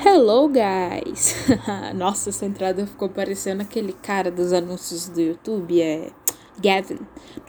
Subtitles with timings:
[0.00, 1.34] Hello, guys!
[1.92, 6.12] Nossa, essa entrada ficou parecendo aquele cara dos anúncios do YouTube, é
[6.62, 7.00] Gavin.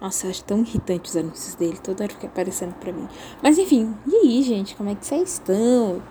[0.01, 3.07] Nossa, eu acho tão irritante os anúncios dele, toda hora fica aparecendo pra mim.
[3.43, 6.01] Mas enfim, e aí, gente, como é que vocês estão?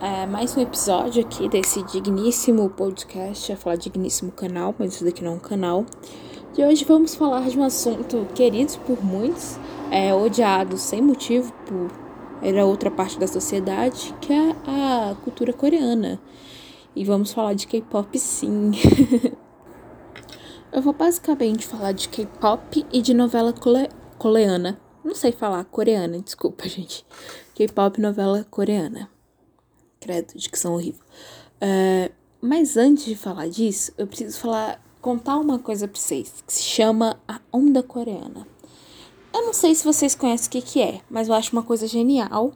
[0.00, 5.22] É, mais um episódio aqui desse digníssimo podcast, a falar digníssimo canal, mas isso daqui
[5.22, 5.86] não é um canal.
[6.58, 9.56] E hoje vamos falar de um assunto querido por muitos,
[9.88, 12.09] é, odiado sem motivo por
[12.42, 16.20] era outra parte da sociedade, que é a cultura coreana.
[16.94, 18.72] E vamos falar de K-pop sim.
[20.72, 23.52] Eu vou basicamente falar de K-pop e de novela
[24.18, 24.80] coreana.
[25.04, 27.04] Não sei falar coreana, desculpa, gente.
[27.54, 29.10] K-pop novela coreana.
[29.98, 31.04] Credo, dicção horrível.
[31.56, 36.52] Uh, mas antes de falar disso, eu preciso falar, contar uma coisa pra vocês, que
[36.52, 38.46] se chama a onda coreana.
[39.32, 41.86] Eu não sei se vocês conhecem o que, que é, mas eu acho uma coisa
[41.86, 42.52] genial.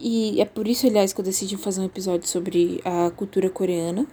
[0.00, 4.06] E é por isso, aliás, que eu decidi fazer um episódio sobre a cultura coreana.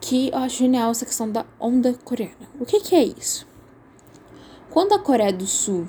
[0.00, 2.48] Que eu acho genial essa questão da onda coreana.
[2.60, 3.46] O que, que é isso?
[4.70, 5.88] Quando a Coreia do Sul.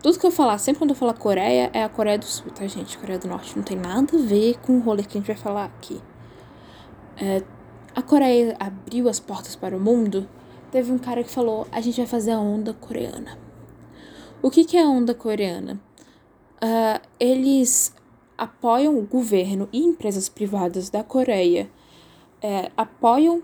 [0.00, 2.66] Tudo que eu falar, sempre quando eu falar Coreia, é a Coreia do Sul, tá,
[2.66, 2.96] gente?
[2.98, 5.36] Coreia do Norte não tem nada a ver com o rolê que a gente vai
[5.36, 6.00] falar aqui.
[7.16, 7.42] É,
[7.94, 10.28] a Coreia abriu as portas para o mundo.
[10.70, 13.41] Teve um cara que falou: a gente vai fazer a onda coreana.
[14.42, 15.80] O que, que é a onda coreana?
[16.60, 17.94] Uh, eles
[18.36, 21.70] apoiam o governo e empresas privadas da Coreia,
[22.42, 23.40] é, apoiam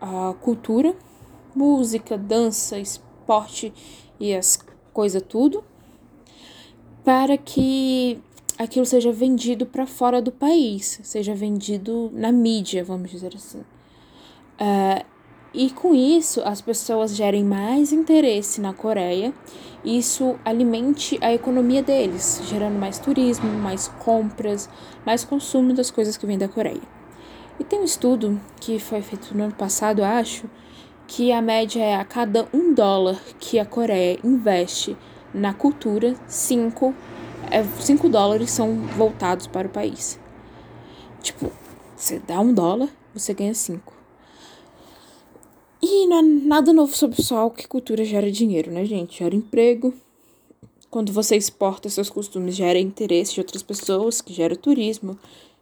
[0.00, 0.94] a cultura,
[1.52, 3.72] música, dança, esporte
[4.20, 4.56] e as
[4.92, 5.64] coisas tudo,
[7.04, 8.22] para que
[8.56, 13.64] aquilo seja vendido para fora do país, seja vendido na mídia, vamos dizer assim.
[14.60, 15.13] Uh,
[15.54, 19.32] e com isso, as pessoas gerem mais interesse na Coreia,
[19.84, 24.68] isso alimente a economia deles, gerando mais turismo, mais compras,
[25.06, 26.82] mais consumo das coisas que vêm da Coreia.
[27.60, 30.50] E tem um estudo que foi feito no ano passado, acho,
[31.06, 34.96] que a média é a cada um dólar que a Coreia investe
[35.32, 36.92] na cultura, cinco,
[37.48, 40.18] é, cinco dólares são voltados para o país.
[41.22, 41.52] Tipo,
[41.94, 43.93] você dá um dólar, você ganha cinco.
[45.86, 49.18] E não é nada novo sobre só que cultura gera dinheiro, né, gente?
[49.18, 49.92] Gera emprego.
[50.90, 55.18] Quando você exporta seus costumes, gera interesse de outras pessoas, que gera turismo,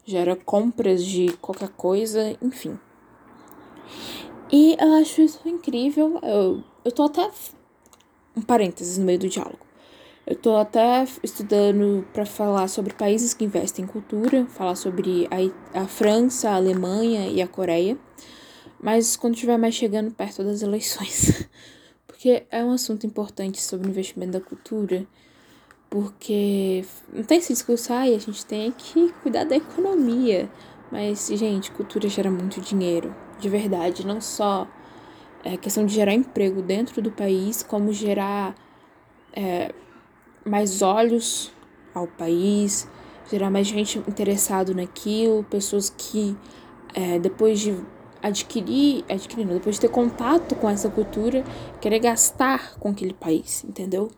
[0.07, 2.79] gera compras de qualquer coisa, enfim.
[4.53, 6.21] E eu acho isso incrível.
[6.23, 7.29] Eu, eu tô até.
[8.37, 9.67] Um parênteses no meio do diálogo.
[10.25, 15.81] Eu tô até estudando para falar sobre países que investem em cultura, falar sobre a,
[15.81, 17.99] a França, a Alemanha e a Coreia
[18.83, 21.49] mas quando estiver mais chegando perto das eleições.
[22.07, 25.05] Porque é um assunto importante sobre o investimento da cultura,
[25.91, 30.49] porque não tem esse discurso, ai, a gente tem que cuidar da economia.
[30.91, 34.69] Mas, gente, cultura gera muito dinheiro, de verdade, não só
[35.45, 38.55] é questão de gerar emprego dentro do país, como gerar
[39.33, 39.75] é,
[40.45, 41.53] mais olhos
[41.93, 42.89] ao país,
[43.31, 46.37] gerar mais gente interessado naquilo, pessoas que
[46.95, 47.77] é, depois de
[48.23, 51.45] adquirir, adquirir não, depois de ter contato com essa cultura,
[51.81, 54.11] querer gastar com aquele país, entendeu?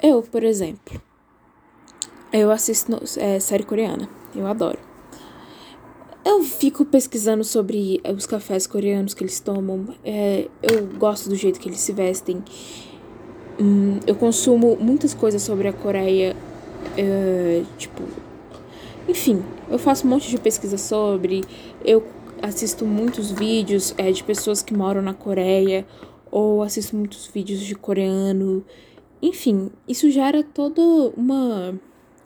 [0.00, 1.00] Eu, por exemplo,
[2.32, 4.78] eu assisto é, série coreana, eu adoro.
[6.24, 11.60] Eu fico pesquisando sobre os cafés coreanos que eles tomam, é, eu gosto do jeito
[11.60, 12.42] que eles se vestem.
[13.60, 16.34] Hum, eu consumo muitas coisas sobre a Coreia,
[16.96, 18.02] é, tipo,
[19.08, 21.44] enfim, eu faço um monte de pesquisa sobre,
[21.84, 22.02] eu
[22.44, 25.86] assisto muitos vídeos é, de pessoas que moram na Coreia,
[26.30, 28.64] ou assisto muitos vídeos de coreano.
[29.22, 31.78] Enfim, isso gera todo uma,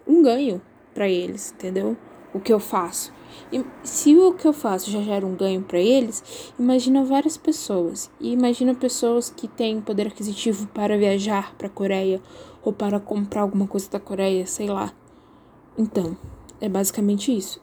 [0.06, 0.60] um ganho
[0.94, 1.96] para eles, entendeu?
[2.34, 3.12] O que eu faço.
[3.52, 8.10] E se o que eu faço já gera um ganho para eles, imagina várias pessoas.
[8.20, 12.20] E imagina pessoas que têm poder aquisitivo para viajar para a Coreia
[12.62, 14.92] ou para comprar alguma coisa da Coreia, sei lá.
[15.76, 16.16] Então,
[16.60, 17.60] é basicamente isso.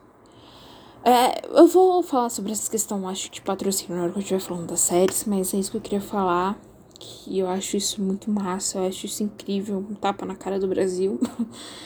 [1.08, 4.40] É, eu vou falar sobre essa questão, acho, de patrocínio na hora que eu estiver
[4.40, 6.58] falando das séries, mas é isso que eu queria falar.
[6.98, 10.66] Que eu acho isso muito massa, eu acho isso incrível, um tapa na cara do
[10.66, 11.20] Brasil.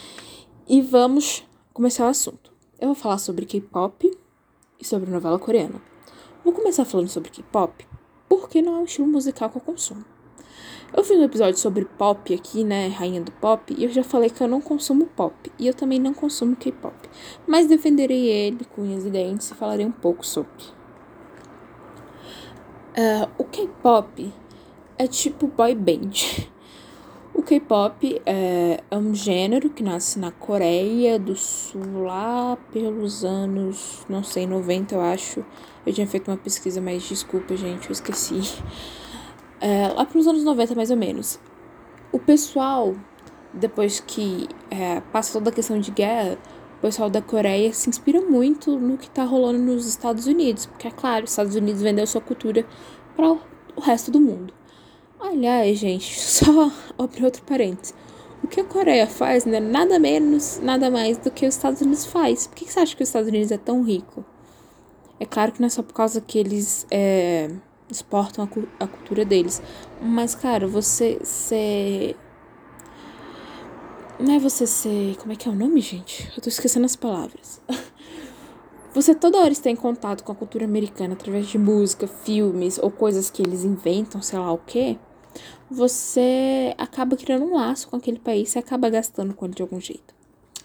[0.66, 1.44] e vamos
[1.74, 2.50] começar o assunto.
[2.80, 4.10] Eu vou falar sobre K-pop
[4.80, 5.82] e sobre novela coreana.
[6.42, 7.86] Vou começar falando sobre K-pop
[8.26, 10.02] porque não é um estilo musical que eu consumo.
[10.92, 14.28] Eu fiz um episódio sobre pop aqui, né, rainha do pop, e eu já falei
[14.28, 16.96] que eu não consumo pop, e eu também não consumo K-pop,
[17.46, 20.64] mas defenderei ele com unhas e dentes e falarei um pouco sobre.
[22.90, 24.32] Uh, o K-pop
[24.98, 26.50] é tipo boy band.
[27.32, 34.04] O K-pop é, é um gênero que nasce na Coreia do Sul lá pelos anos,
[34.08, 35.44] não sei, 90 eu acho.
[35.86, 38.40] Eu tinha feito uma pesquisa, mas desculpa, gente, eu esqueci.
[39.60, 41.38] É, lá pelos anos 90, mais ou menos.
[42.12, 42.94] O pessoal,
[43.52, 46.38] depois que é, passa toda a questão de guerra,
[46.78, 50.66] o pessoal da Coreia se inspira muito no que tá rolando nos Estados Unidos.
[50.66, 52.66] Porque, é claro, os Estados Unidos vendeu sua cultura
[53.14, 54.54] para o resto do mundo.
[55.20, 57.94] Aliás, gente, só abrir outro parênteses.
[58.42, 62.06] O que a Coreia faz é nada menos, nada mais do que os Estados Unidos
[62.06, 62.46] faz.
[62.46, 64.24] Por que você acha que os Estados Unidos é tão rico?
[65.18, 67.50] É claro que não é só por causa que eles é,
[67.92, 69.62] exportam a, a, cultura deles.
[70.00, 72.16] Mas, cara, você ser.
[74.18, 75.16] Não é você ser.
[75.16, 76.30] Como é que é o nome, gente?
[76.36, 77.60] Eu tô esquecendo as palavras.
[78.92, 82.90] Você toda hora está em contato com a cultura americana através de música, filmes ou
[82.90, 84.98] coisas que eles inventam, sei lá o quê
[85.70, 89.80] você acaba criando um laço com aquele país e acaba gastando com ele de algum
[89.80, 90.12] jeito.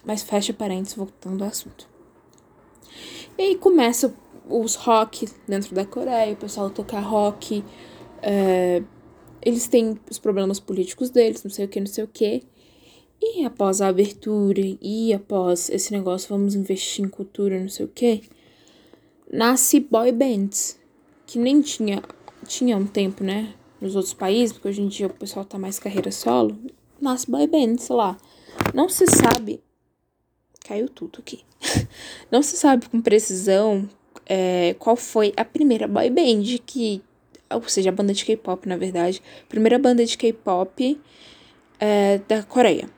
[0.04, 1.88] Mas fecha parênteses, voltando ao assunto.
[3.38, 4.16] E aí começa
[4.50, 7.64] os rock dentro da Coreia, o pessoal tocar rock.
[8.22, 8.82] É,
[9.42, 12.44] eles têm os problemas políticos deles, não sei o que, não sei o que.
[13.22, 17.90] E após a abertura, e após esse negócio, vamos investir em cultura, não sei o
[17.90, 18.24] que,
[19.32, 20.80] nasce boy bands,
[21.26, 22.04] que nem tinha,
[22.46, 23.54] tinha um tempo, né?
[23.80, 26.58] nos outros países, porque hoje em dia o pessoal tá mais carreira solo,
[27.00, 28.18] nasce boy band, sei lá.
[28.74, 29.62] Não se sabe.
[30.66, 31.44] Caiu tudo aqui.
[32.32, 33.88] Não se sabe com precisão
[34.26, 37.02] é, qual foi a primeira boy band que.
[37.50, 39.22] Ou seja, a banda de K-pop, na verdade.
[39.48, 41.00] Primeira banda de K-pop
[41.80, 42.90] é, da Coreia.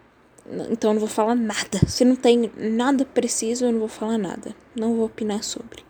[0.71, 1.79] Então eu não vou falar nada.
[1.87, 4.55] Se não tem nada preciso, eu não vou falar nada.
[4.75, 5.83] Não vou opinar sobre.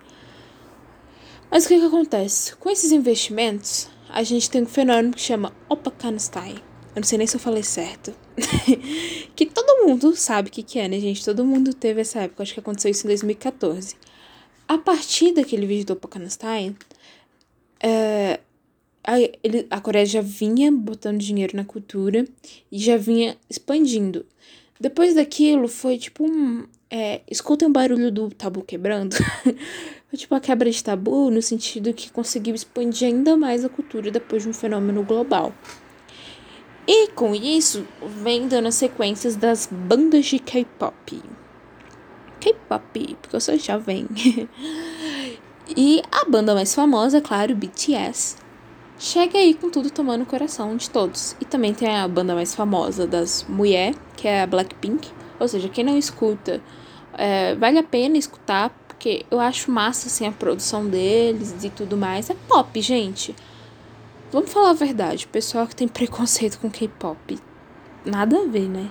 [1.49, 2.55] Mas o que, que acontece?
[2.55, 6.55] Com esses investimentos, a gente tem um fenômeno que chama Opakanstein.
[6.95, 8.11] Eu não sei nem se eu falei certo.
[9.35, 11.23] que todo mundo sabe o que, que é, né, gente?
[11.23, 12.41] Todo mundo teve essa época.
[12.41, 13.95] Acho que aconteceu isso em 2014.
[14.67, 16.75] A partir daquele vídeo do Opakanstein,
[17.81, 18.39] é,
[19.03, 22.27] a, ele, a Coreia já vinha botando dinheiro na cultura
[22.69, 24.25] e já vinha expandindo.
[24.79, 26.65] Depois daquilo, foi tipo um.
[26.89, 29.15] É, escutem o barulho do tabu quebrando.
[30.09, 34.09] Foi tipo a quebra de tabu no sentido que conseguiu expandir ainda mais a cultura
[34.09, 35.53] depois de um fenômeno global.
[36.87, 37.85] E com isso,
[38.23, 41.21] vem dando as sequências das bandas de K-pop.
[42.53, 44.07] K-pop, porque eu sou jovem.
[45.75, 48.38] e a banda mais famosa, claro, BTS,
[48.97, 51.35] chega aí com tudo tomando o coração de todos.
[51.39, 55.09] E também tem a banda mais famosa das mulheres, que é a Blackpink.
[55.39, 56.61] Ou seja, quem não escuta,
[57.13, 61.95] é, vale a pena escutar, porque eu acho massa, assim, a produção deles e tudo
[61.95, 62.29] mais.
[62.29, 63.35] É pop, gente.
[64.31, 67.39] Vamos falar a verdade, o pessoal que tem preconceito com K-pop.
[68.05, 68.89] Nada a ver, né?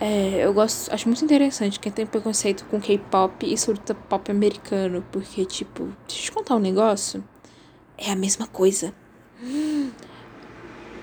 [0.00, 5.04] É, eu gosto, acho muito interessante quem tem preconceito com K-pop e surta pop americano,
[5.12, 7.22] porque, tipo, deixa eu te contar um negócio.
[7.96, 8.92] É a mesma coisa.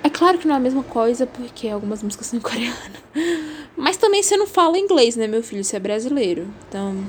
[0.03, 2.75] É claro que não é a mesma coisa, porque algumas músicas são em coreano.
[3.75, 5.63] Mas também você não fala inglês, né, meu filho?
[5.63, 6.47] Você é brasileiro.
[6.67, 7.05] Então,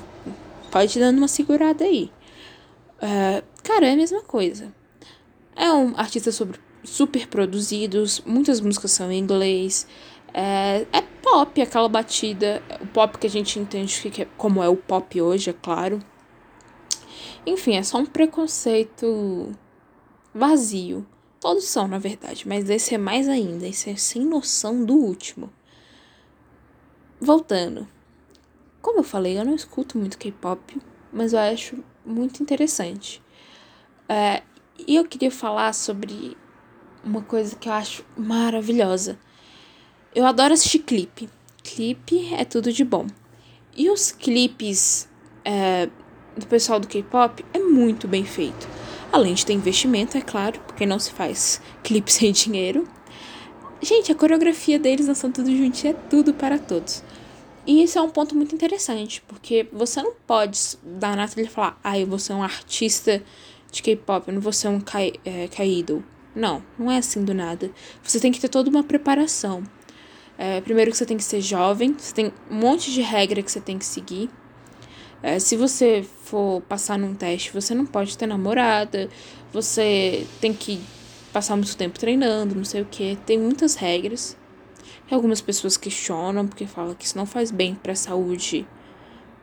[0.70, 2.10] pode ir dando uma segurada aí.
[3.02, 4.72] Uh, cara, é a mesma coisa.
[5.56, 9.86] É um artista sobre, super produzidos, muitas músicas são em inglês.
[10.32, 14.68] É, é pop, aquela batida, o pop que a gente entende que é, como é
[14.68, 16.00] o pop hoje, é claro.
[17.46, 19.52] Enfim, é só um preconceito
[20.34, 21.06] vazio.
[21.40, 23.66] Todos são, na verdade, mas esse é mais ainda.
[23.66, 25.50] Esse é sem noção do último.
[27.18, 27.88] Voltando.
[28.82, 30.80] Como eu falei, eu não escuto muito K-pop,
[31.12, 33.22] mas eu acho muito interessante.
[34.08, 34.42] É,
[34.86, 36.36] e eu queria falar sobre
[37.04, 39.18] uma coisa que eu acho maravilhosa.
[40.12, 41.28] Eu adoro assistir clipe.
[41.62, 43.06] Clipe é tudo de bom.
[43.76, 45.08] E os clipes
[45.44, 45.88] é,
[46.36, 48.68] do pessoal do K-pop é muito bem feito.
[49.12, 52.88] Além de ter investimento, é claro, porque não se faz clipe sem dinheiro.
[53.80, 57.04] Gente, a coreografia deles dançando tudo juntinho é tudo para todos.
[57.64, 61.78] E isso é um ponto muito interessante, porque você não pode dar na e falar,
[61.84, 63.22] ah, eu vou ser um artista
[63.70, 65.98] de K-pop, eu não vou ser um K-idol.
[65.98, 66.00] É,
[66.34, 67.70] não, não é assim do nada.
[68.02, 69.62] Você tem que ter toda uma preparação.
[70.42, 73.52] É, primeiro que você tem que ser jovem, você tem um monte de regra que
[73.52, 74.30] você tem que seguir.
[75.22, 79.10] É, se você for passar num teste, você não pode ter namorada,
[79.52, 80.80] você tem que
[81.30, 83.18] passar muito tempo treinando, não sei o que.
[83.26, 84.34] Tem muitas regras.
[85.10, 88.66] E algumas pessoas questionam porque falam que isso não faz bem para a saúde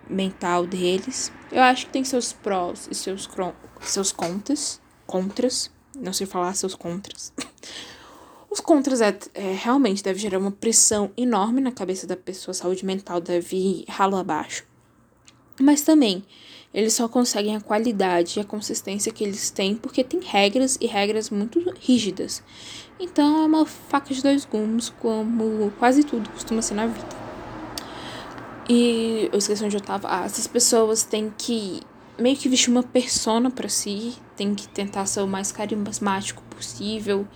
[0.10, 1.32] mental deles.
[1.51, 3.30] Eu acho que tem seus prós e seus,
[3.82, 4.82] seus contras.
[5.06, 5.70] Contras.
[5.96, 7.32] Não sei falar seus contras.
[8.50, 12.56] Os contras é, é, realmente deve gerar uma pressão enorme na cabeça da pessoa, a
[12.56, 14.66] saúde mental deve ir ralo abaixo.
[15.60, 16.24] Mas também,
[16.74, 20.86] eles só conseguem a qualidade e a consistência que eles têm porque tem regras e
[20.86, 22.44] regras muito rígidas.
[23.00, 27.27] Então é uma faca de dois gumes, como quase tudo costuma ser na vida.
[28.70, 30.08] E eu esqueci onde eu tava.
[30.10, 31.82] Ah, essas pessoas têm que
[32.18, 37.27] meio que vestir uma persona para si, tem que tentar ser o mais carismático possível.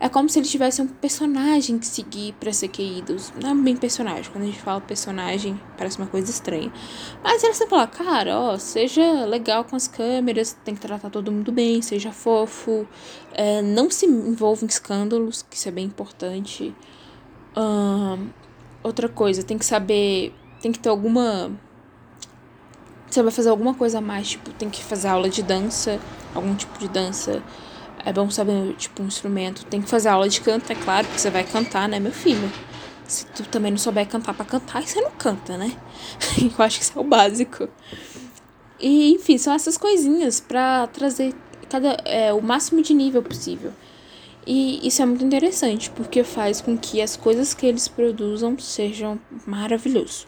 [0.00, 3.30] É como se eles tivessem um personagem que seguir pra ser queridos.
[3.40, 4.32] Não é bem personagem.
[4.32, 6.72] Quando a gente fala personagem, parece uma coisa estranha.
[7.22, 11.30] Mas eles sempre falam, cara, ó, seja legal com as câmeras, tem que tratar todo
[11.30, 12.88] mundo bem, seja fofo.
[13.34, 16.74] É, não se envolva em escândalos, que isso é bem importante.
[18.82, 20.34] outra coisa, tem que saber.
[20.62, 21.50] Tem que ter alguma
[23.10, 25.98] você vai fazer alguma coisa a mais, tipo, tem que fazer aula de dança,
[26.32, 27.42] algum tipo de dança.
[28.04, 29.64] É bom saber, tipo, um instrumento.
[29.66, 32.50] Tem que fazer aula de canto, é claro, porque você vai cantar, né, meu filho?
[33.06, 35.76] Se tu também não souber cantar para cantar, você não canta, né?
[36.40, 37.68] Eu acho que isso é o básico.
[38.78, 41.34] E, enfim, são essas coisinhas para trazer
[41.68, 43.72] cada, é, o máximo de nível possível.
[44.46, 49.20] E isso é muito interessante, porque faz com que as coisas que eles produzam sejam
[49.46, 50.26] maravilhosas.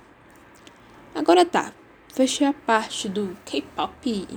[1.14, 1.72] Agora tá,
[2.12, 4.28] fechei a parte do K-pop.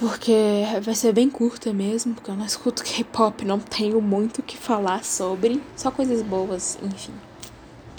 [0.00, 0.32] Porque
[0.80, 4.56] vai ser bem curta mesmo, porque eu não escuto K-pop, não tenho muito o que
[4.56, 7.12] falar sobre, só coisas boas, enfim.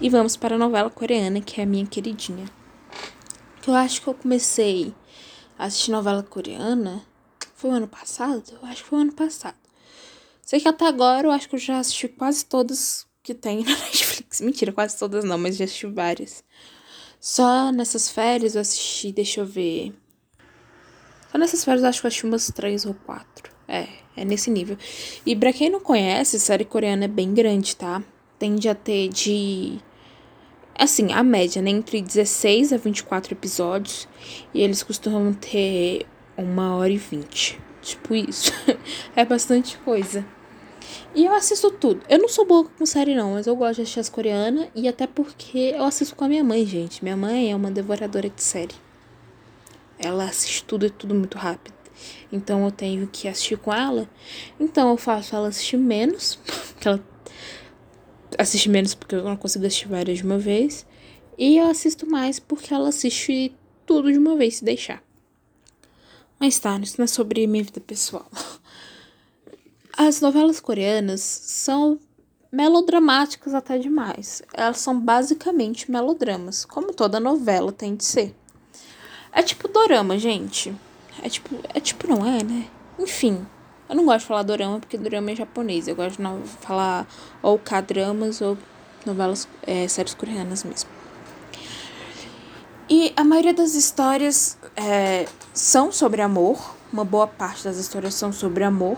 [0.02, 2.46] E vamos para a novela coreana, que é a minha queridinha.
[3.68, 4.96] Eu acho que eu comecei
[5.60, 7.06] a assistir novela coreana.
[7.54, 8.46] Foi o ano passado?
[8.52, 9.58] Eu acho que foi o ano passado.
[10.42, 13.78] Sei que até agora eu acho que eu já assisti quase todas que tem na
[13.78, 14.42] Netflix.
[14.42, 16.44] Mentira, quase todas não, mas já assisti várias.
[17.20, 19.94] Só nessas férias eu assisti, deixa eu ver.
[21.32, 23.52] Só nessas férias acho que eu assisti umas três ou quatro.
[23.68, 24.78] É, é nesse nível.
[25.26, 28.04] E pra quem não conhece, série coreana é bem grande, tá?
[28.38, 29.80] Tende a ter de.
[30.78, 31.70] Assim, a média, né?
[31.70, 34.10] Entre 16 a 24 episódios.
[34.54, 36.06] E eles costumam ter
[36.38, 37.58] uma hora e vinte.
[37.82, 38.52] Tipo isso.
[39.16, 40.26] é bastante coisa.
[41.16, 42.02] E eu assisto tudo.
[42.10, 44.68] Eu não sou boa com série, não, mas eu gosto de assistir as coreanas.
[44.76, 47.02] E até porque eu assisto com a minha mãe, gente.
[47.02, 48.91] Minha mãe é uma devoradora de série.
[50.04, 51.76] Ela assiste tudo e tudo muito rápido.
[52.32, 54.10] Então eu tenho que assistir com ela.
[54.60, 56.40] Então eu faço ela assistir menos.
[56.74, 57.04] Porque ela
[58.38, 60.86] assiste menos porque eu não consigo assistir várias de uma vez.
[61.38, 63.54] E eu assisto mais porque ela assiste
[63.86, 65.04] tudo de uma vez, se deixar.
[66.40, 68.30] Mas tá, isso não é sobre minha vida pessoal.
[69.98, 72.00] As novelas coreanas são
[72.52, 74.42] melodramáticas até demais.
[74.54, 78.36] Elas são basicamente melodramas, como toda novela tem de ser.
[79.32, 80.76] É tipo dorama, gente.
[81.22, 82.68] É tipo, é tipo não é, né?
[83.00, 83.46] Enfim,
[83.90, 85.88] eu não gosto de falar dorama porque dorama é japonês.
[85.88, 87.08] Eu gosto de falar
[87.42, 88.58] ou K-dramas ou
[89.06, 90.90] novelas, é, séries coreanas mesmo.
[92.90, 96.76] E a maioria das histórias é, são sobre amor.
[96.92, 98.98] Uma boa parte das histórias são sobre amor.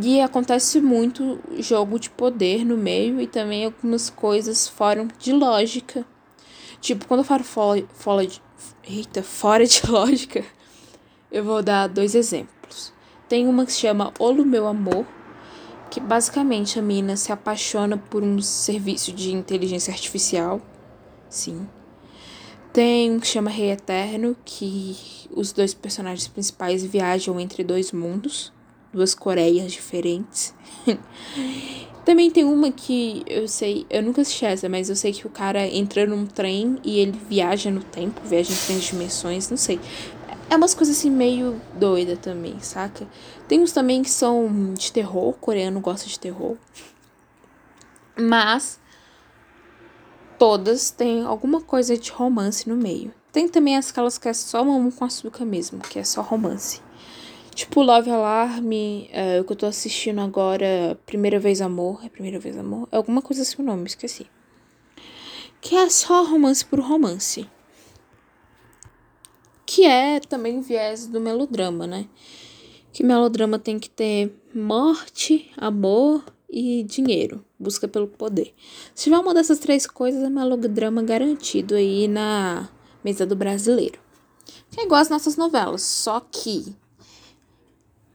[0.00, 6.06] E acontece muito jogo de poder no meio e também algumas coisas fora de lógica.
[6.80, 8.40] Tipo, quando eu falo fora, de,
[8.84, 10.44] eita, fora de lógica,
[11.30, 12.92] eu vou dar dois exemplos.
[13.28, 15.06] Tem uma que se chama Olo Meu Amor,
[15.90, 20.60] que basicamente a mina se apaixona por um serviço de inteligência artificial.
[21.28, 21.68] Sim.
[22.72, 24.96] Tem um que chama Rei Eterno, que
[25.30, 28.52] os dois personagens principais viajam entre dois mundos
[28.92, 30.54] duas Coreias diferentes.
[32.04, 35.30] Também tem uma que eu sei, eu nunca assisti essa, mas eu sei que o
[35.30, 39.78] cara entra num trem e ele viaja no tempo, viaja em três dimensões, não sei.
[40.48, 43.06] É umas coisas assim meio doida também, saca?
[43.46, 46.56] Tem uns também que são de terror, coreano gosta de terror.
[48.16, 48.80] Mas
[50.38, 53.12] todas têm alguma coisa de romance no meio.
[53.30, 56.80] Tem também aquelas que é só mamão com açúcar mesmo, que é só romance.
[57.54, 58.72] Tipo, Love Alarm,
[59.10, 62.04] é, o que eu tô assistindo agora, Primeira Vez Amor.
[62.04, 62.88] É Primeira Vez Amor?
[62.92, 64.26] É alguma coisa assim o nome, esqueci.
[65.60, 67.48] Que é só romance por romance.
[69.66, 72.08] Que é também viés do melodrama, né?
[72.92, 77.44] Que melodrama tem que ter morte, amor e dinheiro.
[77.58, 78.52] Busca pelo poder.
[78.94, 82.68] Se tiver uma dessas três coisas, é melodrama garantido aí na
[83.04, 84.00] mesa do brasileiro.
[84.70, 86.74] Que é igual as nossas novelas, só que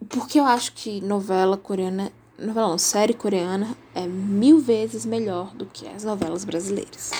[0.09, 5.65] porque eu acho que novela coreana, novela não, série coreana é mil vezes melhor do
[5.65, 7.11] que as novelas brasileiras.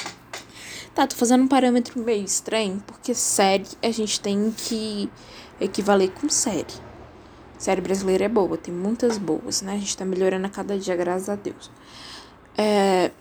[0.94, 5.10] Tá, tô fazendo um parâmetro meio estranho, porque série a gente tem que
[5.60, 6.74] equivaler com série.
[7.58, 9.74] série brasileira é boa, tem muitas boas, né?
[9.74, 11.70] A gente tá melhorando a cada dia, graças a Deus.
[12.58, 13.12] É,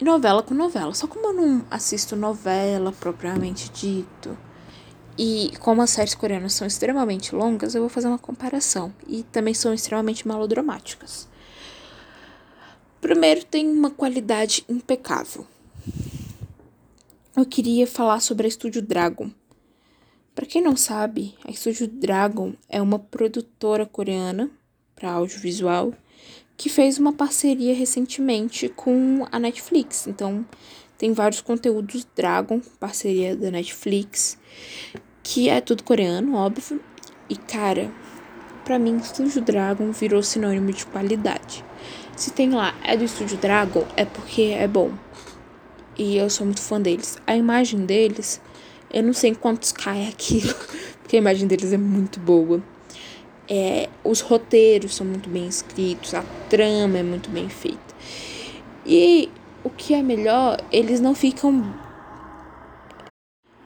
[0.00, 0.94] novela com novela.
[0.94, 4.36] Só como eu não assisto novela propriamente dito,
[5.18, 8.94] e como as séries coreanas são extremamente longas, eu vou fazer uma comparação.
[9.08, 11.28] E também são extremamente melodramáticas.
[13.00, 15.44] Primeiro, tem uma qualidade impecável.
[17.36, 19.30] Eu queria falar sobre a Estúdio Dragon.
[20.36, 24.48] Para quem não sabe, a Estúdio Dragon é uma produtora coreana
[24.94, 25.92] para audiovisual
[26.56, 30.06] que fez uma parceria recentemente com a Netflix.
[30.06, 30.44] Então,
[30.96, 34.36] tem vários conteúdos Dragon, parceria da Netflix,
[35.28, 36.80] que é tudo coreano, óbvio.
[37.28, 37.90] E cara,
[38.64, 41.62] para mim, Estúdio Dragon virou sinônimo de qualidade.
[42.16, 44.90] Se tem lá é do Estúdio Dragon, é porque é bom.
[45.98, 47.18] E eu sou muito fã deles.
[47.26, 48.40] A imagem deles
[48.90, 50.54] eu não sei quantos cai aquilo,
[51.02, 52.62] porque a imagem deles é muito boa.
[53.46, 57.78] É, os roteiros são muito bem escritos, a trama é muito bem feita.
[58.86, 59.28] E
[59.62, 61.86] o que é melhor, eles não ficam.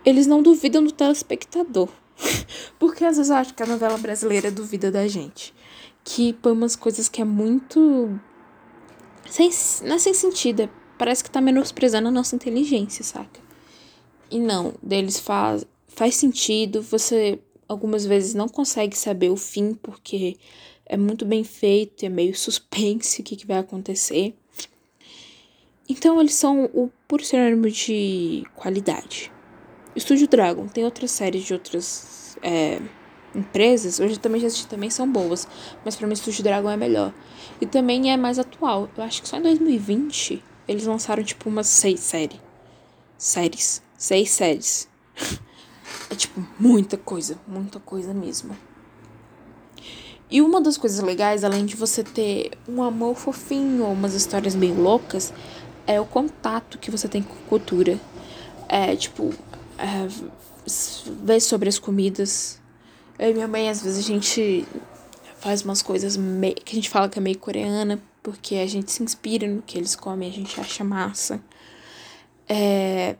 [0.04, 1.88] Eles não duvidam do telespectador.
[2.78, 5.54] porque às vezes eu acho que a novela brasileira duvida da gente.
[6.04, 8.18] Que põe umas coisas que é muito.
[9.28, 9.50] Sem,
[9.84, 10.68] não é sem sentido, é,
[10.98, 13.40] parece que tá menosprezando a nossa inteligência, saca?
[14.30, 20.36] E não, deles faz, faz sentido, você algumas vezes não consegue saber o fim porque
[20.84, 24.34] é muito bem feito, é meio suspense o que, que vai acontecer.
[25.88, 29.31] Então eles são o puro sinônimo de qualidade.
[29.94, 32.80] Estúdio Dragon tem outras séries de outras é,
[33.34, 35.46] empresas, hoje também já assisti, também são boas,
[35.84, 37.12] mas para mim Estúdio Dragon é melhor.
[37.60, 38.88] E também é mais atual.
[38.96, 42.40] Eu acho que só em 2020 eles lançaram tipo umas seis séries.
[43.18, 44.88] Séries seis séries.
[46.10, 48.56] É tipo muita coisa, muita coisa mesmo.
[50.30, 54.54] E uma das coisas legais, além de você ter um amor fofinho ou umas histórias
[54.54, 55.32] meio loucas,
[55.86, 57.98] é o contato que você tem com cultura.
[58.68, 59.32] É tipo,
[59.82, 60.08] é,
[61.24, 62.60] ver sobre as comidas.
[63.18, 64.66] Eu e minha mãe, às vezes, a gente
[65.40, 68.92] faz umas coisas meio, que a gente fala que é meio coreana, porque a gente
[68.92, 71.42] se inspira no que eles comem, a gente acha massa.
[72.48, 73.16] É,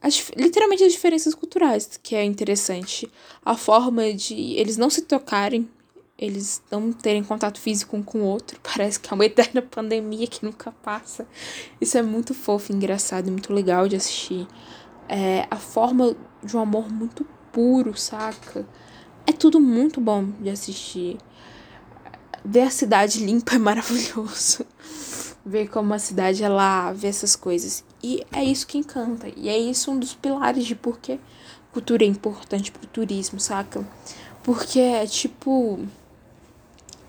[0.00, 3.10] as, literalmente as diferenças culturais, que é interessante.
[3.44, 5.68] A forma de eles não se tocarem,
[6.16, 8.60] eles não terem contato físico um com o outro.
[8.62, 11.26] Parece que é uma eterna pandemia que nunca passa.
[11.80, 14.46] Isso é muito fofo, engraçado e muito legal de assistir.
[15.08, 18.66] É, a forma de um amor muito puro, saca?
[19.26, 21.18] É tudo muito bom de assistir.
[22.44, 24.64] Ver a cidade limpa é maravilhoso.
[25.44, 27.84] Ver como a cidade ela vê essas coisas.
[28.02, 29.28] E é isso que encanta.
[29.36, 31.18] E é isso um dos pilares de por que
[31.72, 33.86] cultura é importante pro turismo, saca?
[34.42, 35.80] Porque é tipo.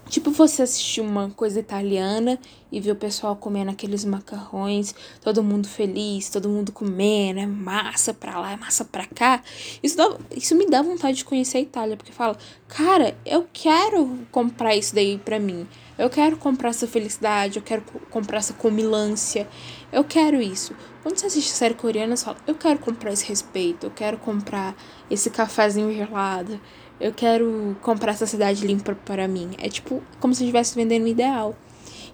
[0.10, 2.40] Tipo você assistir uma coisa italiana
[2.72, 8.14] e ver o pessoal comendo aqueles macarrões, todo mundo feliz, todo mundo comendo, é massa
[8.14, 9.42] pra lá, é massa pra cá.
[9.84, 14.20] Isso, dá, isso me dá vontade de conhecer a Itália, porque fala, cara, eu quero
[14.32, 15.68] comprar isso daí pra mim.
[15.98, 19.48] Eu quero comprar essa felicidade, eu quero comprar essa comilância,
[19.92, 20.76] eu quero isso.
[21.02, 24.76] Quando você assiste série coreana, você fala, eu quero comprar esse respeito, eu quero comprar
[25.10, 26.60] esse cafezinho gelado,
[27.00, 29.52] eu quero comprar essa cidade limpa para mim.
[29.58, 31.56] É tipo como se estivesse vendendo um ideal.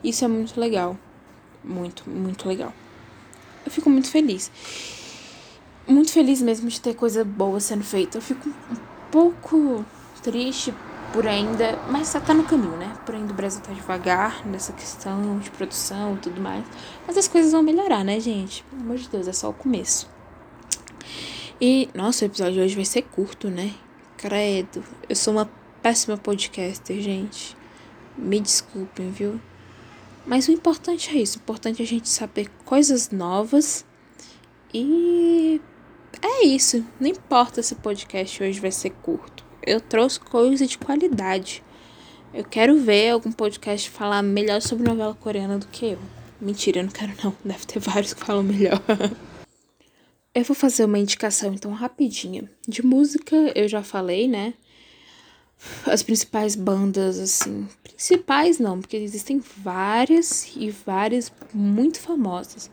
[0.03, 0.97] Isso é muito legal.
[1.63, 2.73] Muito, muito legal.
[3.65, 4.51] Eu fico muito feliz.
[5.87, 8.17] Muito feliz mesmo de ter coisa boa sendo feita.
[8.17, 8.75] Eu fico um
[9.11, 9.85] pouco
[10.21, 10.73] triste
[11.13, 12.91] por ainda, mas tá, tá no caminho, né?
[13.05, 16.65] Por ainda o Brasil tá devagar nessa questão de produção e tudo mais.
[17.05, 18.63] Mas as coisas vão melhorar, né, gente?
[18.63, 20.09] Pelo amor de Deus, é só o começo.
[21.61, 23.73] E, nossa, o episódio de hoje vai ser curto, né?
[24.27, 24.83] Credo.
[25.09, 25.49] Eu sou uma
[25.81, 27.57] péssima podcaster, gente.
[28.17, 29.39] Me desculpem, viu?
[30.25, 31.39] Mas o importante é isso.
[31.39, 33.85] O importante é a gente saber coisas novas.
[34.73, 35.59] E
[36.21, 36.85] é isso.
[36.99, 41.63] Não importa se o podcast hoje vai ser curto eu trouxe coisa de qualidade.
[42.33, 45.99] Eu quero ver algum podcast falar melhor sobre novela coreana do que eu.
[46.41, 47.33] Mentira, eu não quero não.
[47.43, 48.81] Deve ter vários que falam melhor.
[50.35, 52.49] eu vou fazer uma indicação então rapidinha.
[52.67, 54.53] De música eu já falei, né?
[55.85, 57.67] As principais bandas, assim.
[57.83, 62.69] Principais não, porque existem várias e várias muito famosas.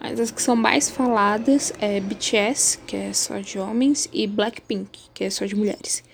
[0.00, 5.10] Mas as que são mais faladas é BTS, que é só de homens, e Blackpink,
[5.12, 6.04] que é só de mulheres.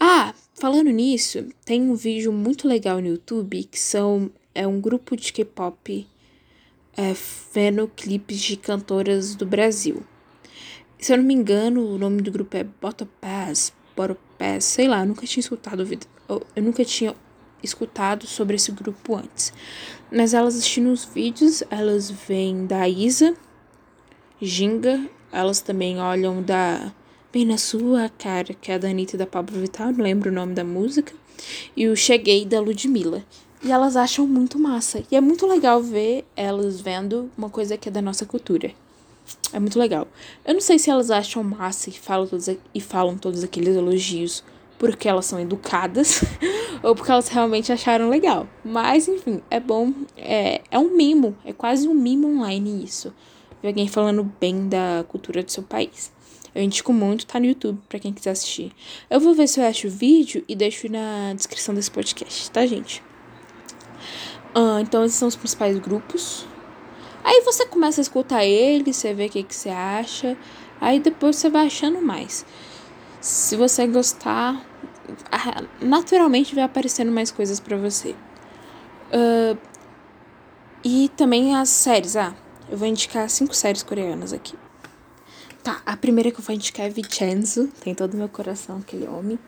[0.00, 5.16] Ah, falando nisso, tem um vídeo muito legal no YouTube que são é um grupo
[5.16, 6.06] de K-pop
[6.96, 7.14] é,
[7.52, 10.02] vendo clipes de cantoras do Brasil.
[11.00, 13.72] Se eu não me engano, o nome do grupo é Bota Pass,
[14.36, 15.86] Pass, sei lá, eu nunca tinha escutado
[16.28, 17.14] eu, nunca tinha
[17.62, 19.52] escutado sobre esse grupo antes.
[20.10, 23.34] Mas elas assistindo os vídeos, elas vêm da Isa,
[24.42, 26.92] Ginga, elas também olham da
[27.32, 30.34] Bem na Sua Cara, que é da Anitta e da Pablo Vittar, não lembro o
[30.34, 31.12] nome da música,
[31.76, 33.24] e o Cheguei da Ludmilla.
[33.62, 35.02] E elas acham muito massa.
[35.10, 38.72] E é muito legal ver elas vendo uma coisa que é da nossa cultura.
[39.52, 40.06] É muito legal.
[40.44, 44.44] Eu não sei se elas acham massa e falam todos, e falam todos aqueles elogios
[44.78, 46.22] porque elas são educadas
[46.82, 48.46] ou porque elas realmente acharam legal.
[48.64, 49.92] Mas, enfim, é bom.
[50.16, 51.36] É, é um mimo.
[51.44, 53.12] É quase um mimo online isso.
[53.60, 56.12] Ver alguém falando bem da cultura do seu país.
[56.54, 58.72] Eu indico muito, tá no YouTube para quem quiser assistir.
[59.10, 62.64] Eu vou ver se eu acho o vídeo e deixo na descrição desse podcast, tá,
[62.66, 63.02] gente?
[64.54, 66.47] Ah, então, esses são os principais grupos.
[67.28, 70.34] Aí você começa a escutar eles, você vê o que, que você acha.
[70.80, 72.46] Aí depois você vai achando mais.
[73.20, 74.64] Se você gostar,
[75.78, 78.12] naturalmente vai aparecendo mais coisas para você.
[79.12, 79.58] Uh,
[80.82, 82.16] e também as séries.
[82.16, 82.34] Ah,
[82.70, 84.54] eu vou indicar cinco séries coreanas aqui.
[85.62, 87.68] Tá, a primeira que eu vou indicar é Vincenzo.
[87.84, 89.38] Tem todo o meu coração aquele homem.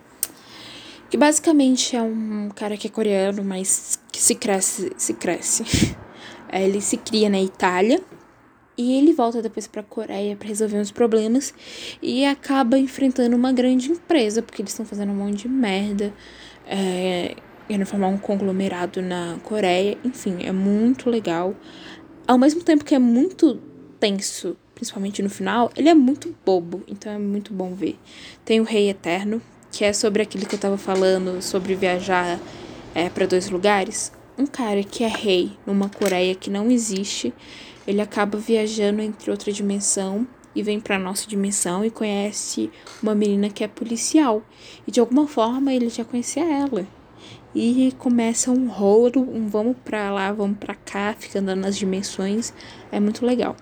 [1.08, 5.64] Que basicamente é um cara que é coreano, mas que se cresce, se cresce.
[6.52, 8.00] Ele se cria na Itália
[8.76, 11.52] e ele volta depois para a Coreia para resolver uns problemas
[12.00, 16.14] e acaba enfrentando uma grande empresa porque eles estão fazendo um monte de merda,
[16.66, 17.36] é,
[17.66, 19.98] querendo formar um conglomerado na Coreia.
[20.02, 21.54] Enfim, é muito legal.
[22.26, 23.60] Ao mesmo tempo que é muito
[23.98, 27.98] tenso, principalmente no final, ele é muito bobo, então é muito bom ver.
[28.46, 32.40] Tem o Rei Eterno, que é sobre aquilo que eu tava falando, sobre viajar
[32.94, 34.10] é, para dois lugares.
[34.40, 37.30] Um cara que é rei numa Coreia que não existe,
[37.86, 40.26] ele acaba viajando entre outra dimensão
[40.56, 42.70] e vem para nossa dimensão e conhece
[43.02, 44.42] uma menina que é policial.
[44.86, 46.86] E de alguma forma ele já conhecia ela.
[47.54, 52.54] E começa um rolo, um vamos pra lá, vamos pra cá, fica andando nas dimensões.
[52.90, 53.54] É muito legal.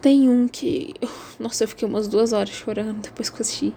[0.00, 0.94] Tem um que.
[1.40, 3.74] Nossa, eu fiquei umas duas horas chorando depois que eu assisti.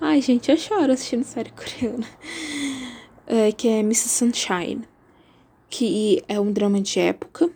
[0.00, 2.06] Ai, gente, eu choro assistindo série coreana.
[3.26, 4.08] É, que é Mrs.
[4.10, 4.82] Sunshine.
[5.68, 7.50] Que é um drama de época.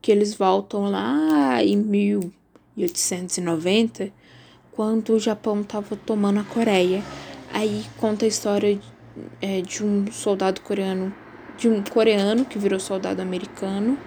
[0.00, 4.12] Que eles voltam lá em 1890,
[4.72, 7.02] quando o Japão tava tomando a Coreia.
[7.52, 8.78] Aí conta a história
[9.40, 11.12] é, de um soldado coreano.
[11.58, 13.98] De um coreano que virou soldado americano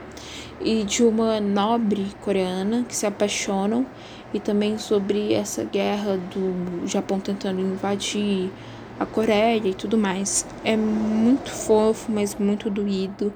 [0.62, 3.86] e de uma nobre coreana que se apaixonam
[4.34, 8.52] e também sobre essa guerra do Japão tentando invadir
[9.00, 10.46] a Coreia e tudo mais.
[10.64, 13.34] É muito fofo, mas muito doído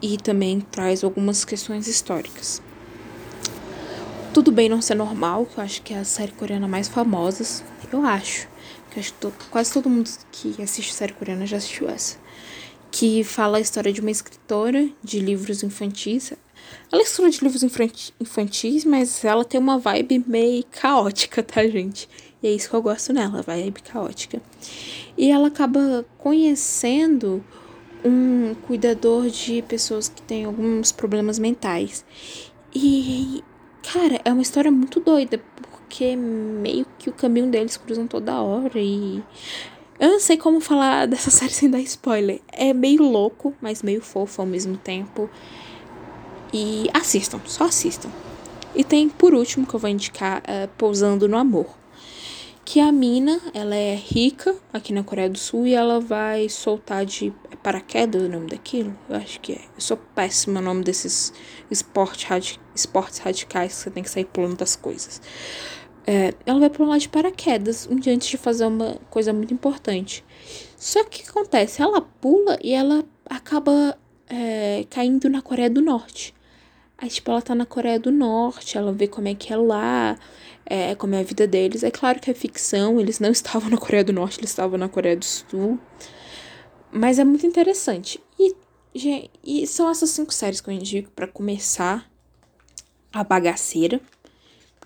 [0.00, 2.62] e também traz algumas questões históricas.
[4.32, 7.64] Tudo bem não ser normal, que eu acho que é a série coreana mais famosa,
[7.92, 8.48] eu acho.
[8.90, 12.18] Que acho que quase todo mundo que assiste série coreana já assistiu essa.
[12.90, 16.32] Que fala a história de uma escritora de livros infantis.
[16.92, 22.08] Ela estuda de livros infantis, mas ela tem uma vibe meio caótica, tá, gente?
[22.42, 24.40] E é isso que eu gosto nela, vibe caótica.
[25.16, 27.42] E ela acaba conhecendo
[28.04, 32.04] um cuidador de pessoas que têm alguns problemas mentais.
[32.74, 33.42] E,
[33.82, 38.78] cara, é uma história muito doida, porque meio que o caminho deles cruzam toda hora
[38.78, 39.22] e.
[39.98, 42.40] Eu não sei como falar dessa série sem dar spoiler.
[42.52, 45.28] É meio louco, mas meio fofo ao mesmo tempo.
[46.52, 48.10] E assistam, só assistam.
[48.74, 51.66] E tem, por último, que eu vou indicar, uh, Pousando no Amor.
[52.66, 57.06] Que a mina, ela é rica aqui na Coreia do Sul e ela vai soltar
[57.06, 58.98] de paraquedas o nome daquilo?
[59.08, 59.60] Eu acho que é.
[59.76, 61.32] Eu sou péssima no nome desses
[61.70, 65.22] esporte radi esportes radicais que você tem que sair pulando das coisas.
[66.04, 70.24] É, ela vai pular de paraquedas um dia antes de fazer uma coisa muito importante.
[70.76, 71.80] Só que o que acontece?
[71.80, 73.96] Ela pula e ela acaba
[74.28, 76.34] é, caindo na Coreia do Norte.
[76.98, 80.18] Aí, tipo, ela tá na Coreia do Norte, ela vê como é que é lá,
[80.66, 81.82] é, como é a vida deles.
[81.82, 84.88] É claro que é ficção, eles não estavam na Coreia do Norte, eles estavam na
[84.88, 85.78] Coreia do Sul.
[86.92, 88.20] Mas é muito interessante.
[88.38, 88.54] E,
[88.94, 92.10] gente, e são essas cinco séries que eu indico para começar
[93.12, 94.00] a bagaceira.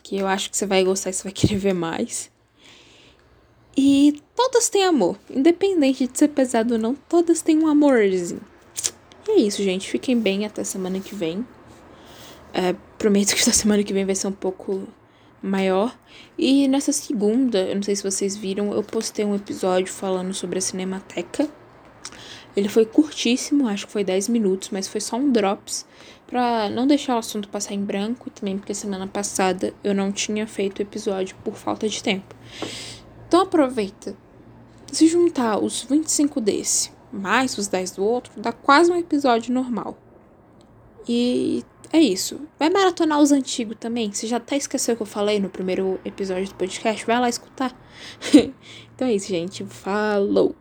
[0.03, 2.31] Que eu acho que você vai gostar e você vai querer ver mais.
[3.77, 5.19] E todas têm amor.
[5.29, 8.40] Independente de ser pesado ou não, todas têm um amorzinho.
[9.29, 9.90] E é isso, gente.
[9.90, 11.47] Fiquem bem até semana que vem.
[12.53, 14.88] É, prometo que da semana que vem vai ser um pouco
[15.42, 15.96] maior.
[16.37, 20.59] E nessa segunda, eu não sei se vocês viram, eu postei um episódio falando sobre
[20.59, 21.48] a Cinemateca.
[22.57, 25.87] Ele foi curtíssimo, acho que foi 10 minutos, mas foi só um drops
[26.26, 30.12] para não deixar o assunto passar em branco e também porque semana passada eu não
[30.12, 32.35] tinha feito o episódio por falta de tempo.
[33.26, 34.16] Então aproveita.
[34.90, 39.96] Se juntar os 25 desse, mais os 10 do outro, dá quase um episódio normal.
[41.09, 42.40] E é isso.
[42.59, 44.12] Vai maratonar os antigos também.
[44.12, 47.05] Você já até esqueceu o que eu falei no primeiro episódio do podcast?
[47.05, 47.74] Vai lá escutar.
[48.94, 49.64] então é isso, gente.
[49.64, 50.60] Falou!